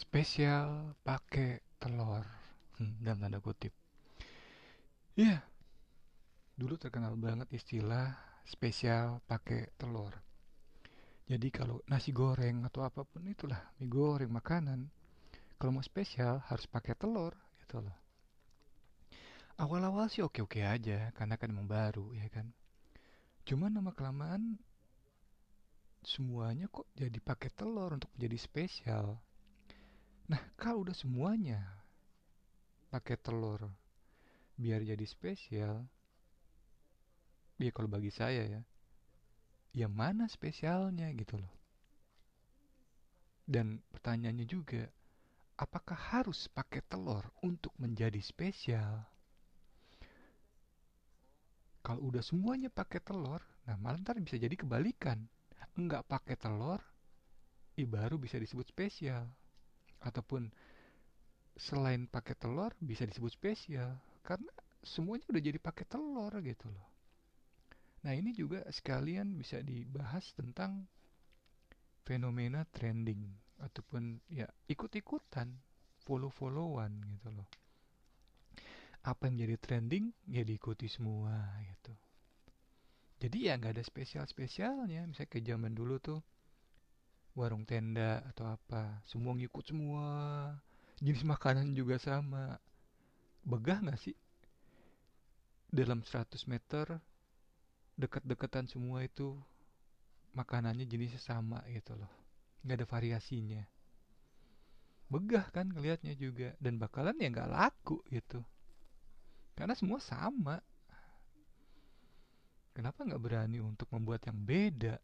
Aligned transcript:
spesial 0.00 0.96
pakai 1.04 1.60
telur. 1.76 2.24
Hmm, 2.80 2.96
dalam 3.04 3.20
tanda 3.20 3.44
kutip. 3.44 3.76
Iya. 5.20 5.44
Dulu 6.56 6.80
terkenal 6.80 7.12
banget 7.20 7.52
istilah 7.52 8.16
spesial 8.48 9.20
pakai 9.28 9.76
telur. 9.76 10.16
Jadi 11.28 11.52
kalau 11.52 11.84
nasi 11.86 12.10
goreng 12.10 12.64
atau 12.64 12.82
apa 12.82 13.04
pun 13.04 13.22
itulah 13.28 13.60
mie 13.78 13.86
goreng 13.86 14.32
makanan 14.32 14.90
kalau 15.60 15.76
mau 15.76 15.84
spesial 15.84 16.42
harus 16.48 16.66
pakai 16.66 16.96
telur 16.96 17.36
gitu 17.60 17.84
loh. 17.84 17.96
Awal-awal 19.60 20.08
sih 20.08 20.24
oke-oke 20.24 20.64
aja 20.64 21.12
karena 21.12 21.36
kan 21.36 21.52
emang 21.52 21.68
baru 21.68 22.16
ya 22.16 22.26
kan. 22.32 22.48
Cuman 23.44 23.76
nama 23.76 23.92
kelamaan 23.92 24.56
semuanya 26.00 26.66
kok 26.72 26.88
jadi 26.96 27.20
pakai 27.20 27.52
telur 27.52 27.92
untuk 27.92 28.08
menjadi 28.16 28.38
spesial 28.40 29.20
Nah, 30.30 30.38
kalau 30.54 30.86
udah 30.86 30.94
semuanya 30.94 31.58
pakai 32.94 33.18
telur 33.18 33.66
biar 34.54 34.78
jadi 34.86 35.02
spesial, 35.02 35.82
ya 37.58 37.70
kalau 37.74 37.90
bagi 37.90 38.14
saya 38.14 38.46
ya, 38.46 38.62
yang 39.74 39.90
mana 39.90 40.30
spesialnya 40.30 41.10
gitu 41.18 41.34
loh. 41.34 41.50
Dan 43.42 43.82
pertanyaannya 43.90 44.46
juga, 44.46 44.86
apakah 45.58 45.98
harus 46.14 46.46
pakai 46.46 46.86
telur 46.86 47.26
untuk 47.42 47.74
menjadi 47.82 48.22
spesial? 48.22 49.02
Kalau 51.82 52.06
udah 52.06 52.22
semuanya 52.22 52.70
pakai 52.70 53.02
telur, 53.02 53.42
nah 53.66 53.74
malah 53.82 53.98
ntar 53.98 54.14
bisa 54.22 54.38
jadi 54.38 54.54
kebalikan. 54.54 55.26
Enggak 55.74 56.06
pakai 56.06 56.38
telur, 56.38 56.78
i 57.74 57.82
baru 57.82 58.14
bisa 58.14 58.38
disebut 58.38 58.70
spesial 58.70 59.26
ataupun 60.00 60.48
selain 61.60 62.08
pakai 62.08 62.34
telur 62.40 62.72
bisa 62.80 63.04
disebut 63.04 63.32
spesial 63.32 64.00
karena 64.24 64.48
semuanya 64.80 65.28
udah 65.28 65.42
jadi 65.44 65.58
pakai 65.60 65.84
telur 65.84 66.32
gitu 66.40 66.72
loh. 66.72 66.88
Nah 68.00 68.16
ini 68.16 68.32
juga 68.32 68.64
sekalian 68.72 69.36
bisa 69.36 69.60
dibahas 69.60 70.32
tentang 70.32 70.88
fenomena 72.08 72.64
trending 72.72 73.28
ataupun 73.60 74.24
ya 74.32 74.48
ikut-ikutan 74.72 75.52
follow-followan 76.08 76.96
gitu 77.12 77.28
loh. 77.28 77.48
Apa 79.04 79.28
yang 79.28 79.44
jadi 79.44 79.56
trending 79.60 80.12
ya 80.32 80.44
diikuti 80.44 80.88
semua 80.88 81.60
gitu. 81.64 81.92
Jadi 83.20 83.52
ya 83.52 83.60
nggak 83.60 83.76
ada 83.76 83.84
spesial-spesialnya. 83.84 85.04
Misalnya 85.04 85.28
ke 85.28 85.44
zaman 85.44 85.76
dulu 85.76 86.00
tuh 86.00 86.20
warung 87.34 87.62
tenda 87.66 88.24
atau 88.30 88.46
apa. 88.50 89.02
Semua 89.06 89.36
ngikut 89.36 89.64
semua. 89.66 90.06
Jenis 91.00 91.24
makanan 91.24 91.72
juga 91.72 91.96
sama. 91.96 92.58
Begah 93.46 93.80
nggak 93.80 94.00
sih? 94.00 94.16
Dalam 95.70 96.02
100 96.02 96.34
meter 96.50 96.98
dekat-dekatan 97.94 98.66
semua 98.66 99.04
itu 99.04 99.36
makanannya 100.34 100.84
jenisnya 100.88 101.22
sama 101.22 101.62
gitu 101.70 101.94
loh. 101.96 102.10
Nggak 102.66 102.76
ada 102.82 102.86
variasinya. 102.86 103.62
Begah 105.10 105.46
kan 105.50 105.70
ngelihatnya 105.70 106.14
juga. 106.14 106.54
Dan 106.60 106.76
bakalan 106.76 107.18
ya 107.18 107.30
nggak 107.30 107.50
laku 107.50 108.02
gitu. 108.10 108.42
Karena 109.56 109.74
semua 109.74 109.98
sama. 110.02 110.60
Kenapa 112.70 113.02
nggak 113.02 113.20
berani 113.20 113.58
untuk 113.58 113.90
membuat 113.90 114.24
yang 114.24 114.38
beda 114.38 114.96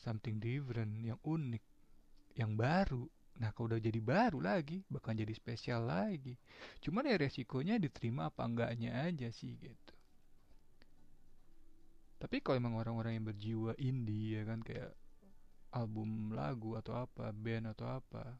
something 0.00 0.38
different, 0.38 1.04
yang 1.04 1.20
unik, 1.22 1.64
yang 2.38 2.54
baru. 2.54 3.06
Nah, 3.38 3.54
kalau 3.54 3.70
udah 3.74 3.82
jadi 3.82 4.02
baru 4.02 4.42
lagi, 4.42 4.82
bakal 4.90 5.14
jadi 5.14 5.30
spesial 5.30 5.86
lagi. 5.86 6.34
Cuman 6.82 7.06
ya 7.06 7.14
resikonya 7.14 7.78
diterima 7.78 8.30
apa 8.30 8.42
enggaknya 8.42 9.06
aja 9.06 9.30
sih 9.30 9.54
gitu. 9.58 9.94
Tapi 12.18 12.42
kalau 12.42 12.58
emang 12.58 12.74
orang-orang 12.74 13.14
yang 13.14 13.26
berjiwa 13.30 13.78
indie 13.78 14.34
ya 14.34 14.42
kan 14.42 14.58
kayak 14.58 14.90
album 15.70 16.34
lagu 16.34 16.74
atau 16.74 17.06
apa, 17.06 17.30
band 17.30 17.70
atau 17.78 17.86
apa, 18.02 18.34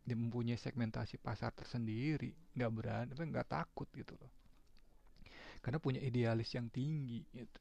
dia 0.00 0.16
mempunyai 0.16 0.56
segmentasi 0.56 1.20
pasar 1.20 1.52
tersendiri, 1.52 2.32
nggak 2.56 2.72
berani, 2.72 3.12
nggak 3.12 3.48
takut 3.52 3.86
gitu 3.92 4.16
loh. 4.16 4.32
Karena 5.60 5.76
punya 5.76 6.00
idealis 6.00 6.56
yang 6.56 6.72
tinggi 6.72 7.20
gitu. 7.36 7.60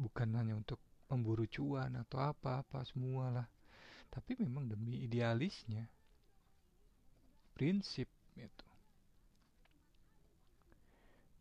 Bukan 0.00 0.32
hanya 0.32 0.56
untuk 0.56 0.80
memburu 1.10 1.44
cuan 1.50 1.98
atau 1.98 2.22
apa-apa 2.22 2.86
semualah. 2.86 3.50
Tapi 4.10 4.38
memang 4.38 4.70
demi 4.70 5.02
idealisnya 5.06 5.86
prinsip 7.54 8.08
itu. 8.38 8.68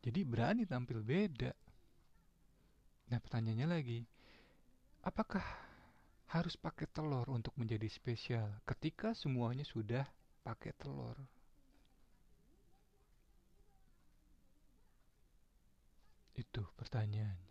Jadi 0.03 0.19
berani 0.27 0.67
tampil 0.67 0.99
beda. 0.99 1.53
Nah 3.09 3.19
pertanyaannya 3.23 3.67
lagi 3.69 3.99
apakah 5.01 5.41
harus 6.29 6.53
pakai 6.53 6.85
telur 6.93 7.25
untuk 7.31 7.57
menjadi 7.57 7.89
spesial 7.89 8.61
ketika 8.69 9.17
semuanya 9.17 9.65
sudah 9.65 10.05
pakai 10.45 10.75
telur? 10.77 11.17
Itu 16.37 16.63
pertanyaannya 16.77 17.48